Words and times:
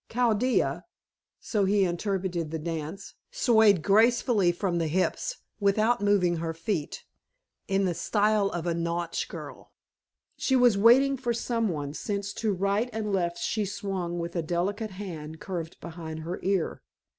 Chaldea 0.09 0.83
so 1.39 1.65
he 1.65 1.83
interpreted 1.85 2.49
the 2.49 2.57
dance 2.57 3.13
swayed 3.29 3.83
gracefully 3.83 4.51
from 4.51 4.79
the 4.79 4.87
hips, 4.87 5.37
without 5.59 6.01
moving 6.01 6.37
her 6.37 6.55
feet, 6.55 7.05
in 7.67 7.85
the 7.85 7.93
style 7.93 8.47
of 8.49 8.65
a 8.65 8.73
Nautch 8.73 9.29
girl. 9.29 9.71
She 10.37 10.55
was 10.55 10.75
waiting 10.75 11.17
for 11.17 11.35
some 11.35 11.69
one, 11.69 11.93
since 11.93 12.33
to 12.33 12.51
right 12.51 12.89
and 12.91 13.13
left 13.13 13.37
she 13.37 13.63
swung 13.63 14.17
with 14.17 14.35
a 14.35 14.41
delicate 14.41 14.89
hand 14.89 15.39
curved 15.39 15.79
behind 15.79 16.21
her 16.21 16.39
ear. 16.41 16.81